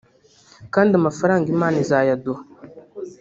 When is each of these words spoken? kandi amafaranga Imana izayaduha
kandi 0.73 0.91
amafaranga 0.95 1.47
Imana 1.55 1.75
izayaduha 1.83 2.41